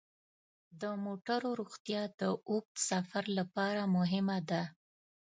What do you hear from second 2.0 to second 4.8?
د اوږد سفر لپاره مهمه ده.